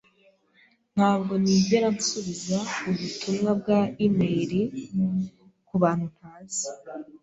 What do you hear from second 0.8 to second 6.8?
Ntabwo nigera nsubiza ubutumwa bwa imeri kubantu ntazi.